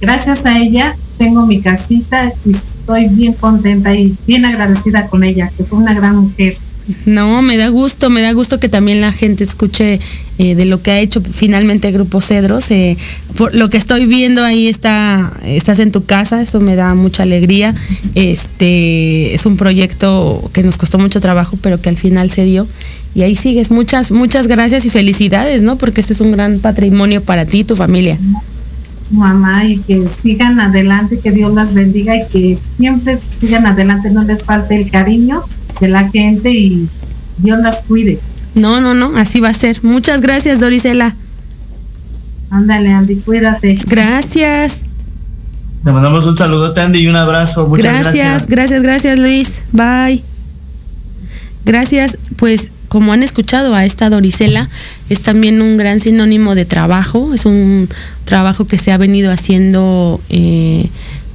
[0.01, 5.53] gracias a ella tengo mi casita y estoy bien contenta y bien agradecida con ella,
[5.55, 6.55] que fue una gran mujer.
[7.05, 10.01] no, me da gusto, me da gusto que también la gente escuche
[10.39, 12.71] eh, de lo que ha hecho finalmente Grupo Cedros.
[12.71, 12.97] eh,
[13.37, 17.25] por lo que estoy viendo ahí está, estás en tu casa, eso me da mucha
[17.25, 17.75] alegría.
[18.14, 22.66] Este es un proyecto que nos costó mucho trabajo, pero que al final se dio.
[23.14, 23.71] Y ahí sigues.
[23.71, 25.77] Muchas, muchas gracias y felicidades, ¿no?
[25.77, 28.16] Porque este es un gran patrimonio para ti y tu familia.
[29.11, 34.22] Mamá, y que sigan adelante, que Dios las bendiga y que siempre sigan adelante, no
[34.22, 35.42] les falte el cariño
[35.80, 36.88] de la gente y
[37.38, 38.20] Dios las cuide.
[38.54, 39.82] No, no, no, así va a ser.
[39.82, 41.14] Muchas gracias, Dorisela.
[42.50, 43.78] Ándale, Andy, cuídate.
[43.86, 44.82] Gracias.
[45.84, 47.66] Te mandamos un saludote, Andy, y un abrazo.
[47.66, 48.48] Muchas gracias, gracias.
[48.50, 49.62] gracias, gracias, Luis.
[49.72, 50.22] Bye.
[51.64, 54.68] Gracias, pues como han escuchado a esta Dorisela,
[55.09, 57.88] es también un gran sinónimo de trabajo, es un
[58.24, 60.88] trabajo que se ha venido haciendo eh,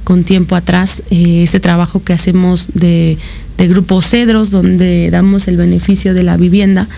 [0.04, 3.16] con tiempo atrás, eh, este trabajo que hacemos de,
[3.56, 6.88] Grupo Cedros, donde damos el beneficio de la vivienda.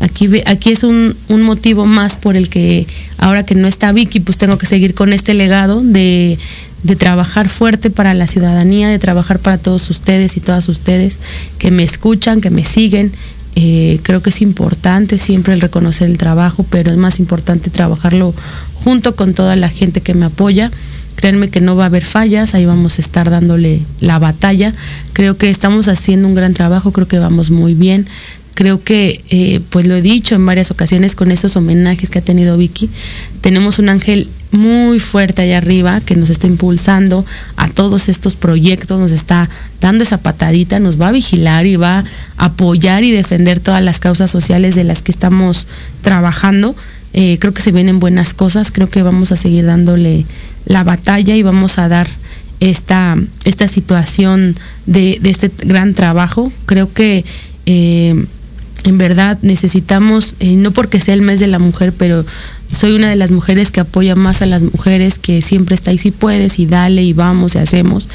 [0.00, 2.86] Aquí, aquí es un, motivo más por el que
[3.18, 6.38] ahora que no está Vicky, pues tengo que seguir con este legado de
[6.96, 11.18] trabajar fuerte para la ciudadanía, de trabajar para todos ustedes y todas ustedes
[11.58, 13.12] que me escuchan, que me siguen.
[13.56, 18.34] Eh, creo que es importante siempre el reconocer el trabajo, pero es más importante trabajarlo
[18.84, 20.70] junto con toda la gente que me apoya.
[21.16, 24.72] Créanme que no va a haber fallas, ahí vamos a estar dándole la batalla.
[25.12, 28.06] Creo que estamos haciendo un gran trabajo, creo que vamos muy bien.
[28.54, 32.22] Creo que, eh, pues lo he dicho en varias ocasiones con estos homenajes que ha
[32.22, 32.90] tenido Vicky,
[33.40, 37.24] tenemos un ángel muy fuerte allá arriba que nos está impulsando
[37.56, 39.48] a todos estos proyectos, nos está
[39.80, 42.04] dando esa patadita, nos va a vigilar y va
[42.36, 45.66] a apoyar y defender todas las causas sociales de las que estamos
[46.02, 46.74] trabajando.
[47.12, 50.24] Eh, creo que se vienen buenas cosas, creo que vamos a seguir dándole
[50.66, 52.08] la batalla y vamos a dar
[52.60, 54.54] esta, esta situación
[54.86, 56.52] de, este gran trabajo.
[56.66, 57.24] Creo que
[57.66, 58.24] eh,
[58.84, 62.24] en verdad necesitamos, eh, no porque sea el mes de la mujer, pero
[62.72, 65.98] soy una de las mujeres que apoya más a las mujeres, que siempre está ahí
[65.98, 68.08] si puedes y dale y vamos y hacemos.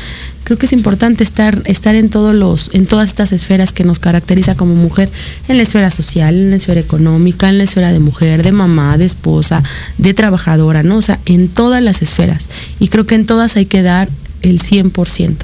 [0.44, 4.00] Creo que es importante estar, estar en todos los, en todas estas esferas que nos
[4.00, 5.10] caracteriza como mujer,
[5.48, 8.98] en la esfera social, en la esfera económica, en la esfera de mujer, de mamá,
[8.98, 9.64] de esposa,
[9.98, 10.98] de trabajadora, ¿no?
[10.98, 12.50] O sea, en todas las esferas.
[12.80, 14.10] Y creo que en todas hay que dar
[14.42, 15.36] el 100%.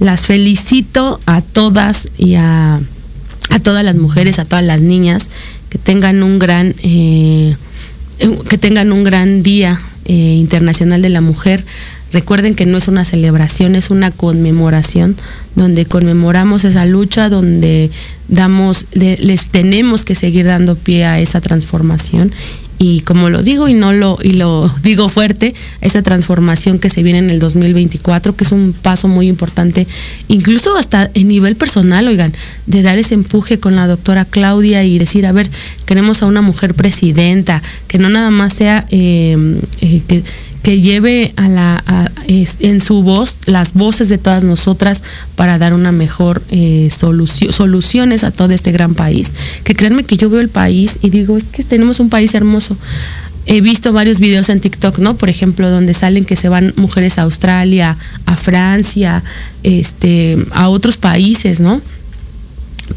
[0.00, 2.80] Las felicito a todas y a,
[3.50, 5.28] a todas las mujeres, a todas las niñas,
[5.68, 7.56] que tengan un gran eh,
[8.48, 11.64] que tengan un gran día eh, internacional de la mujer.
[12.12, 15.16] Recuerden que no es una celebración, es una conmemoración
[15.56, 17.90] donde conmemoramos esa lucha, donde
[18.28, 22.32] damos, les tenemos que seguir dando pie a esa transformación
[22.78, 27.02] y como lo digo y no lo y lo digo fuerte, esa transformación que se
[27.02, 29.86] viene en el 2024, que es un paso muy importante,
[30.28, 32.32] incluso hasta en nivel personal, oigan,
[32.66, 35.50] de dar ese empuje con la doctora Claudia y decir, a ver,
[35.86, 39.36] queremos a una mujer presidenta, que no nada más sea eh,
[39.80, 40.22] eh,
[40.64, 41.34] que lleve
[42.26, 45.02] en su voz las voces de todas nosotras
[45.36, 49.30] para dar una mejor eh, solución, soluciones a todo este gran país.
[49.62, 52.78] Que créanme que yo veo el país y digo, es que tenemos un país hermoso.
[53.44, 55.18] He visto varios videos en TikTok, ¿no?
[55.18, 59.22] Por ejemplo, donde salen que se van mujeres a Australia, a Francia,
[59.64, 61.82] este, a otros países, ¿no?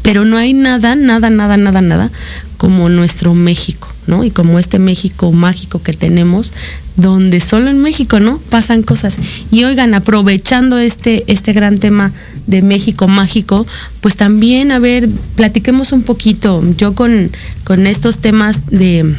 [0.02, 2.10] Pero no hay nada, nada, nada, nada, nada
[2.58, 4.24] como nuestro México, ¿no?
[4.24, 6.52] Y como este México mágico que tenemos,
[6.96, 8.38] donde solo en México, ¿no?
[8.50, 9.16] Pasan cosas.
[9.52, 12.12] Y oigan, aprovechando este, este gran tema
[12.46, 13.64] de México mágico,
[14.00, 16.62] pues también, a ver, platiquemos un poquito.
[16.76, 17.30] Yo con,
[17.62, 19.14] con estos temas de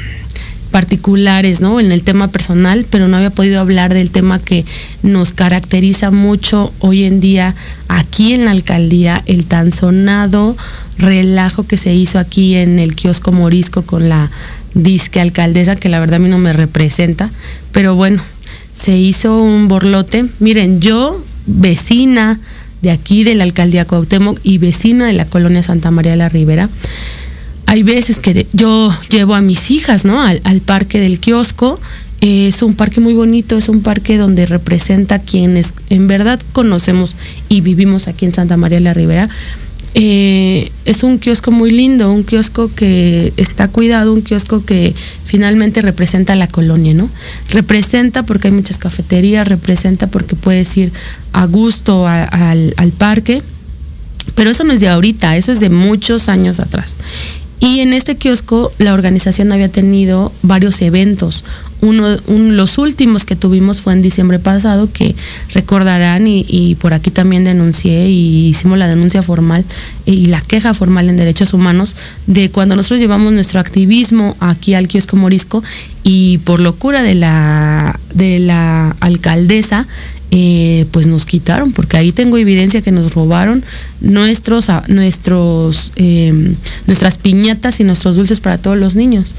[0.70, 1.80] particulares, ¿no?
[1.80, 4.66] En el tema personal, pero no había podido hablar del tema que
[5.04, 7.56] nos caracteriza mucho hoy en día
[7.88, 10.56] aquí en la alcaldía, el tan sonado
[10.98, 14.30] relajo que se hizo aquí en el kiosco Morisco con la
[14.74, 17.30] disque alcaldesa, que la verdad a mí no me representa,
[17.72, 18.22] pero bueno,
[18.74, 20.26] se hizo un borlote.
[20.40, 22.40] Miren, yo, vecina
[22.82, 26.30] de aquí de la alcaldía Cuauhtémoc y vecina de la colonia Santa María de la
[26.30, 26.70] Ribera,
[27.70, 30.24] hay veces que yo llevo a mis hijas, ¿no?
[30.24, 31.80] Al, parque del kiosco.
[32.20, 37.16] es un parque muy bonito, es un parque donde representa quienes en verdad conocemos
[37.48, 39.30] y vivimos aquí en Santa María la Ribera
[39.94, 44.96] eh, es un kiosco muy lindo, un kiosco que está cuidado, un kiosco que
[45.26, 47.08] finalmente representa la colonia, ¿no?
[47.52, 50.92] Representa porque hay muchas cafeterías, representa porque puedes ir
[51.34, 53.44] a gusto al parque,
[54.34, 56.96] pero eso no es de ahorita, eso es de muchos años atrás.
[57.60, 61.43] Y en este kiosco la organización había tenido varios eventos.
[61.82, 65.16] Uno, los últimos que tuvimos fue en diciembre pasado, que
[65.53, 69.64] recordarán y, por aquí también denuncié y hicimos la denuncia formal
[70.05, 71.95] y la queja formal en derechos humanos
[72.28, 75.64] de cuando nosotros llevamos nuestro activismo aquí al kiosco Morisco
[76.03, 79.88] y por locura de la, de la alcaldesa
[80.32, 83.64] eh, pues nos quitaron, porque ahí tengo evidencia que nos robaron
[84.00, 86.54] nuestros, nuestros, em,
[86.86, 89.36] nuestras piñatas y nuestros dulces para todos los niños.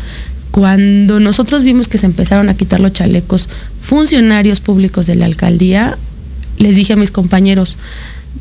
[0.50, 3.48] Cuando nosotros vimos que se empezaron a quitar los chalecos
[3.80, 5.96] funcionarios públicos de la alcaldía,
[6.58, 7.76] les dije a mis compañeros,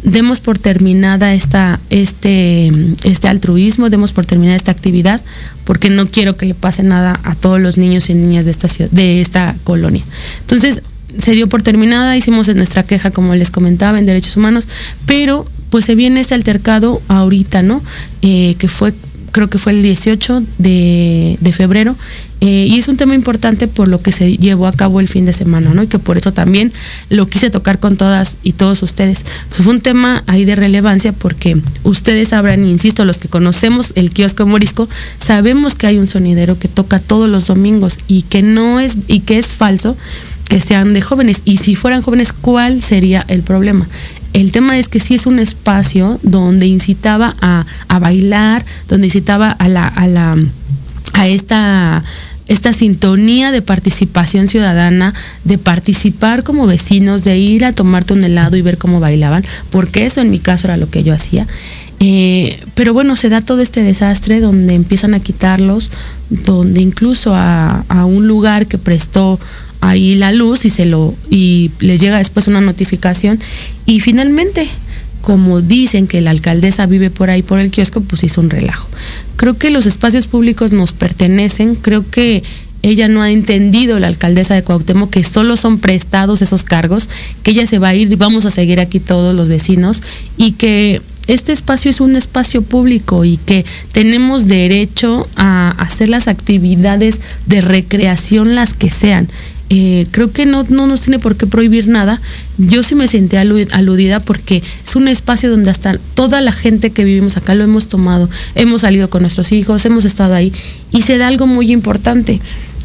[0.04, 2.72] demos por terminada esta, este,
[3.04, 5.22] este altruismo, demos por terminada esta actividad,
[5.66, 8.68] porque no quiero que le pase nada a todos los niños y niñas de esta,
[8.91, 10.04] de esta colonia.
[10.41, 10.82] Entonces,
[11.22, 14.65] se dio por terminada, hicimos nuestra queja, como les comentaba, en derechos humanos,
[15.05, 17.82] pero pues se viene ese altercado ahorita, ¿no?
[18.22, 18.93] Eh, que fue
[19.32, 21.95] creo que fue el 18 de, de febrero,
[22.41, 25.26] eh, y es un tema importante por lo que se llevó a cabo el fin
[25.26, 25.84] de semana, ¿no?
[25.84, 26.72] Y que por eso también
[27.09, 29.26] lo quise tocar con todas y todos ustedes.
[29.49, 34.11] Pues fue un tema ahí de relevancia porque ustedes sabrán, insisto, los que conocemos el
[34.11, 34.88] kiosco morisco,
[35.20, 39.20] sabemos que hay un sonidero que toca todos los domingos y que no es, y
[39.22, 39.97] que es falso
[40.50, 41.41] que sean de jóvenes.
[41.45, 43.88] Y si fueran jóvenes, ¿cuál sería el problema?
[44.34, 49.52] El tema es que sí es un espacio donde incitaba a, a bailar, donde incitaba
[49.52, 50.36] a la, a la,
[51.14, 52.04] a esta
[52.50, 58.58] esta sintonía de participación ciudadana, de participar como vecinos, de ir a tomarte un helado
[58.58, 61.45] y ver cómo bailaban, porque eso en mi caso era lo que yo hacía.
[62.00, 65.91] Eh, pero bueno, se da todo este desastre donde empiezan a quitarlos,
[66.30, 69.39] donde incluso a, a un lugar que prestó
[69.82, 73.39] ahí la luz y se lo y les llega después una notificación
[73.86, 74.67] y finalmente
[75.21, 78.88] como dicen que la alcaldesa vive por ahí por el kiosco, pues hizo un relajo.
[79.36, 82.41] Creo que los espacios públicos nos pertenecen, creo que
[82.82, 87.09] ella no ha entendido la alcaldesa de Cuauhtémoc que solo son prestados esos cargos,
[87.43, 90.01] que ella se va a ir y vamos a seguir aquí todos los vecinos
[90.38, 96.27] y que este espacio es un espacio público y que tenemos derecho a hacer las
[96.27, 99.30] actividades de recreación las que sean.
[99.70, 102.20] Eh, creo que no, no nos tiene por qué prohibir nada.
[102.57, 107.03] Yo sí me sentí aludida porque es un espacio donde hasta toda la gente que
[107.03, 110.51] vivimos acá lo hemos tomado, hemos salido con nuestros hijos, hemos estado ahí
[110.91, 112.39] y se da algo muy importante.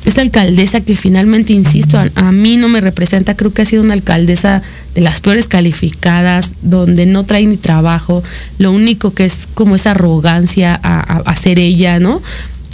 [0.04, 3.94] Esta alcaldesa que finalmente, insisto, a, mí no me representa, creo que ha sido una
[3.94, 4.60] alcaldesa
[4.94, 8.22] de las peores calificadas, donde no trae ni trabajo,
[8.58, 12.20] lo único que es como esa arrogancia a, a ser ella, ¿no?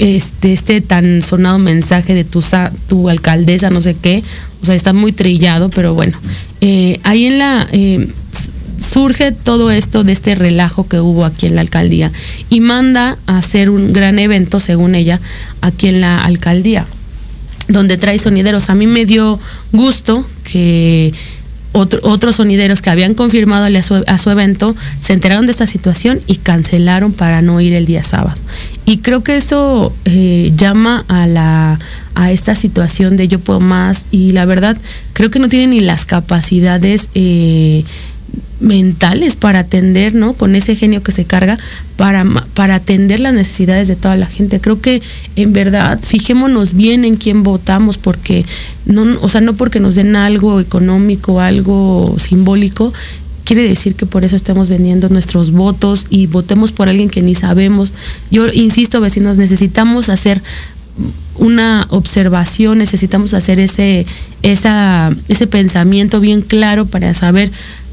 [0.01, 2.42] Este, este tan sonado mensaje de tu,
[2.88, 4.22] tu alcaldesa, no sé qué,
[4.62, 6.18] o sea, está muy trillado, pero bueno,
[6.61, 7.68] eh, ahí en la...
[7.70, 8.09] Eh,
[8.80, 12.11] surge todo esto de este relajo que hubo aquí en la alcaldía
[12.48, 15.20] y manda a hacer un gran evento, según ella,
[15.61, 16.86] aquí en la alcaldía,
[17.68, 18.70] donde trae sonideros.
[18.70, 19.38] A mí me dio
[19.72, 21.12] gusto que
[21.72, 26.20] otros sonideros que habían confirmado a su, a su, evento se enteraron de esta situación
[26.26, 28.36] y cancelaron para no ir el día sábado.
[28.86, 31.78] Y creo que eso eh, llama a la
[32.14, 34.76] a esta situación de yo puedo más y la verdad
[35.12, 37.84] creo que no tienen ni las capacidades eh,
[38.61, 40.35] mentales para atender, ¿no?
[40.35, 41.59] Con ese genio que se carga
[41.97, 42.24] para,
[42.55, 44.61] para atender las necesidades de toda la gente.
[44.61, 45.03] Creo que
[45.37, 48.45] en verdad fijémonos bien en quién votamos porque
[48.85, 52.93] no, o sea, no porque nos den algo económico, algo simbólico,
[53.45, 57.35] quiere decir que por eso estemos vendiendo nuestros votos y votemos por alguien que ni
[57.35, 57.91] sabemos.
[58.31, 60.43] Yo insisto, vecinos, necesitamos hacer
[61.37, 64.07] una observación, necesitamos hacer ese,
[64.43, 67.51] esa, ese pensamiento bien claro para saber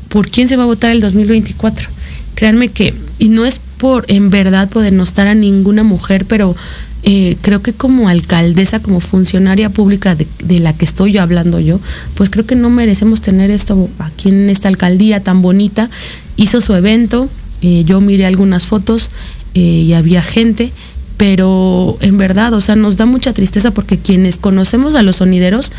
[0.09, 1.89] por quién se va a votar el 2024.
[2.35, 6.55] Créanme que, y no es por en verdad poder estar a ninguna mujer, pero
[7.03, 11.79] eh, creo que como alcaldesa, como funcionaria pública de, la que estoy yo hablando yo,
[12.15, 15.89] pues creo que no merecemos tener esto aquí en esta alcaldía tan bonita.
[16.35, 17.29] Hizo su evento,
[17.61, 19.09] eh, yo miré algunas fotos
[19.53, 20.71] eh, y había gente,
[21.17, 25.71] pero en verdad, o sea, nos da mucha tristeza porque quienes conocemos a los sonideros,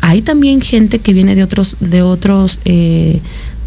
[0.00, 2.58] hay también gente que viene de otros, de otros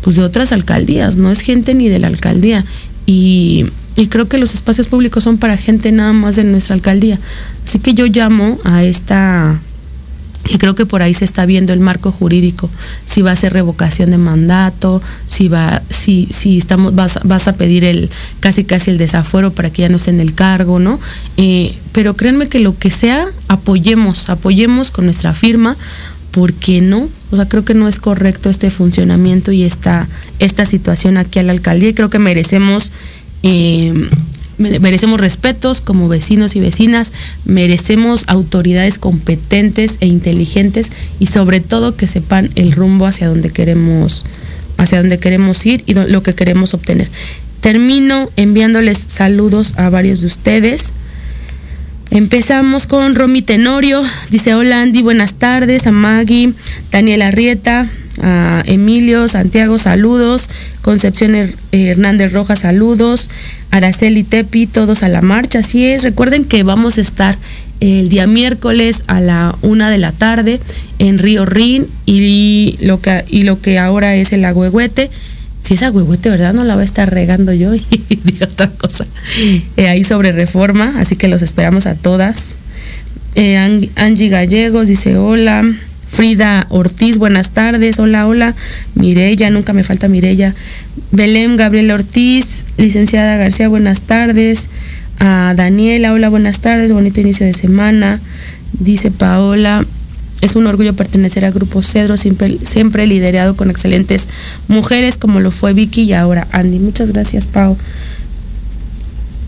[0.02, 2.64] pues de otras alcaldías, no es gente ni de la alcaldía.
[3.06, 3.66] Y,
[4.10, 7.20] creo que los espacios públicos son para gente nada más de nuestra alcaldía.
[7.66, 9.60] Así que yo llamo a esta,
[10.48, 12.70] y creo que por ahí se está viendo el marco jurídico,
[13.06, 17.54] si va a ser revocación de mandato, si va, si, si estamos, vas, vas a
[17.54, 20.98] pedir el casi casi el desafuero para que ya no esté en el cargo, ¿no?
[21.36, 25.76] Eh, pero créanme que lo que sea, apoyemos, apoyemos con nuestra firma
[26.32, 27.10] ¿por qué no?
[27.32, 30.08] O sea, creo que no es correcto este funcionamiento y esta,
[30.40, 32.92] esta situación aquí a la alcaldía y creo que merecemos,
[33.44, 33.94] eh,
[34.58, 37.12] merecemos respetos como vecinos y vecinas,
[37.46, 44.26] merecemos autoridades competentes e inteligentes y sobre todo que sepan el rumbo hacia donde queremos,
[44.78, 47.08] hacia donde queremos ir y lo que queremos obtener.
[47.62, 50.94] Termino enviándoles saludos a varios de ustedes.
[52.12, 54.02] Empezamos con Romy Tenorio,
[54.32, 56.54] dice hola Andy, buenas tardes, a Maggie,
[56.92, 57.88] Daniela Arrieta,
[58.24, 60.50] a Emilio, Santiago, saludos,
[60.82, 61.36] Concepción
[61.72, 63.30] Hernández Rojas, saludos,
[63.70, 67.38] Araceli Tepi, todos a la marcha, así es, recuerden que vamos a estar
[67.80, 70.60] el día miércoles a la una de la tarde
[70.98, 75.12] en Río Rin y lo que, y lo que ahora es el Agüehuete
[75.70, 76.52] si esa huehuete, ¿verdad?
[76.52, 79.06] No la voy a estar regando yo y de otra cosa.
[79.78, 82.58] Eh, ahí sobre reforma, así que los esperamos a todas.
[83.36, 83.56] Eh,
[83.96, 85.64] Angie Gallegos dice hola.
[86.08, 88.00] Frida Ortiz, buenas tardes.
[88.00, 88.56] Hola, hola.
[88.96, 90.56] Mirella, nunca me falta Mirella.
[91.12, 94.70] Belén Gabriela Ortiz, licenciada García, buenas tardes.
[95.20, 98.20] A Daniela, hola, buenas tardes, bonito inicio de semana.
[98.80, 99.86] Dice Paola,
[100.42, 104.30] es un orgullo pertenecer al Grupo Cedro, siempre, siempre liderado con excelentes
[104.68, 106.80] mujeres como lo fue Vicky y ahora Andy.
[106.80, 107.78] Muchas gracias, Pau.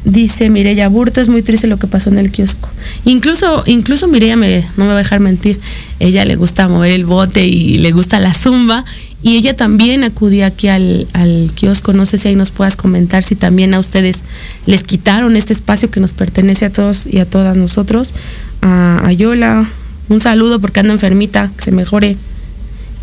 [0.03, 2.69] Dice Mireya Burto, es muy triste lo que pasó en el kiosco.
[3.05, 5.59] Incluso, incluso Mireya me, no me va a dejar mentir,
[5.99, 8.83] ella le gusta mover el bote y le gusta la zumba.
[9.23, 11.93] Y ella también acudía aquí al, al kiosco.
[11.93, 14.23] No sé si ahí nos puedas comentar si también a ustedes
[14.65, 18.13] les quitaron este espacio que nos pertenece a todos y a todas nosotros.
[18.63, 19.69] A Ayola,
[20.09, 22.17] un saludo porque anda enfermita, que se mejore.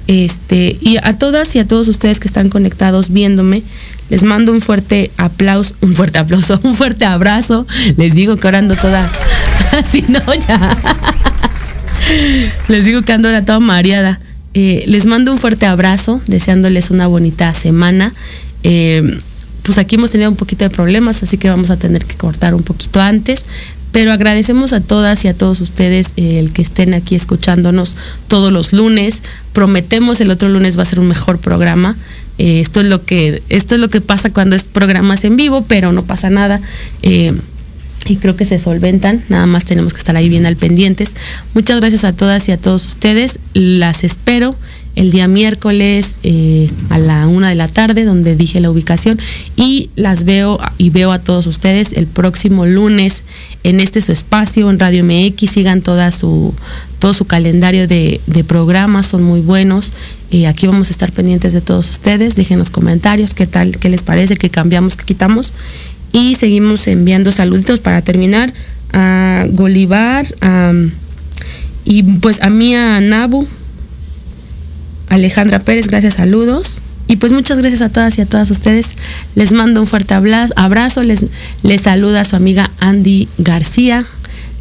[0.06, 3.62] Este, y a todas y a todos ustedes que están conectados viéndome,
[4.08, 7.66] les mando un fuerte aplauso, un fuerte aplauso, un fuerte abrazo.
[7.96, 9.06] Les digo que ahora ando toda
[9.72, 10.76] así, no, ya.
[12.68, 14.18] Les digo que ando ahora toda mareada.
[14.54, 18.14] Eh, les mando un fuerte abrazo, deseándoles una bonita semana.
[18.62, 19.20] Eh,
[19.68, 22.54] pues aquí hemos tenido un poquito de problemas, así que vamos a tener que cortar
[22.54, 23.44] un poquito antes.
[23.92, 27.94] Pero agradecemos a todas y a todos ustedes eh, el que estén aquí escuchándonos
[28.28, 29.22] todos los lunes.
[29.52, 31.98] Prometemos el otro lunes va a ser un mejor programa.
[32.38, 35.62] Eh, esto es lo que esto es lo que pasa cuando es programas en vivo,
[35.68, 36.62] pero no pasa nada.
[37.02, 37.34] Eh,
[38.06, 41.14] y creo que se solventan, nada más tenemos que estar ahí bien al pendientes.
[41.52, 43.38] Muchas gracias a todas y a todos ustedes.
[43.52, 44.56] Las espero
[44.96, 49.18] el día miércoles eh, a la una de la tarde, donde dije la ubicación,
[49.56, 53.22] y las veo y veo a todos ustedes el próximo lunes
[53.62, 56.54] en este su espacio, en Radio MX, sigan toda su,
[56.98, 59.92] todo su calendario de, programas, son muy buenos.
[60.30, 63.88] y aquí vamos a estar pendientes de todos ustedes, dejen los comentarios, qué tal, qué
[63.88, 65.52] les parece, qué cambiamos, qué quitamos.
[66.12, 68.52] Y seguimos enviando saluditos para terminar
[68.92, 70.26] a Golivar,
[71.84, 73.48] y pues a mí a Nabu,
[75.08, 76.82] Alejandra Pérez, gracias, saludos.
[77.06, 78.90] Y pues muchas gracias a todas y a todas ustedes.
[79.34, 81.02] Les mando un fuerte abrazo.
[81.02, 81.24] Les,
[81.62, 84.04] les saluda a su amiga Andy García.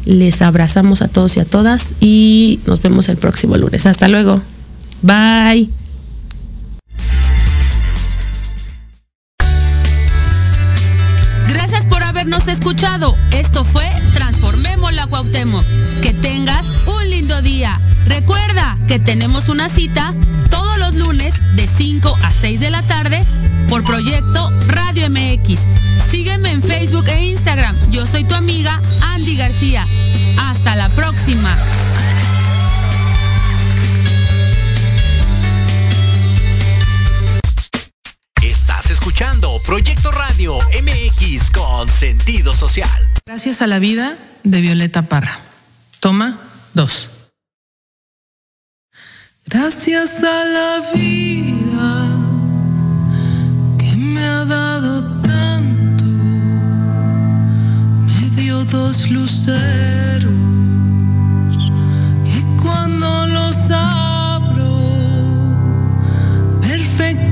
[0.06, 3.84] Les abrazamos a todos y a todas y nos vemos el próximo lunes.
[3.84, 4.40] Hasta luego.
[5.02, 5.68] Bye.
[11.48, 13.14] Gracias por habernos escuchado.
[13.32, 13.84] Esto fue
[14.14, 15.64] Transformemos la Cuauhtémoc.
[18.88, 20.14] Que tenemos una cita
[20.50, 23.22] todos los lunes de 5 a 6 de la tarde
[23.68, 25.58] por Proyecto Radio MX.
[26.10, 27.76] Sígueme en Facebook e Instagram.
[27.90, 28.80] Yo soy tu amiga
[29.12, 29.86] Andy García.
[30.40, 31.54] Hasta la próxima.
[38.42, 42.88] Estás escuchando Proyecto Radio MX con sentido social.
[43.26, 45.38] Gracias a la vida de Violeta Parra.
[46.00, 46.38] Toma
[46.72, 47.17] dos.
[49.50, 52.06] Gracias a la vida
[53.78, 56.04] que me ha dado tanto,
[58.06, 60.32] me dio dos luceros
[62.26, 64.70] que cuando los abro,
[66.60, 67.18] perfecto.